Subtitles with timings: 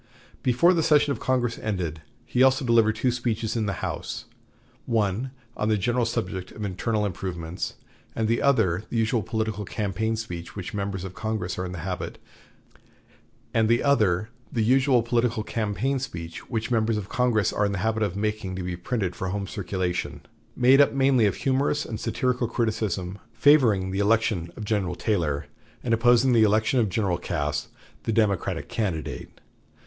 [0.41, 4.25] Before the session of Congress ended he also delivered two speeches in the House
[4.87, 7.75] one on the general subject of internal improvements,
[8.15, 11.85] and the other the usual political campaign speech which members of Congress are in the
[11.85, 12.19] habit
[18.01, 20.21] of making to be printed for home circulation;
[20.55, 25.45] made up mainly of humorous and satirical criticism, favoring the election of General Taylor,
[25.83, 27.67] and opposing the election of General Cass,
[28.05, 29.39] the Democratic candidate.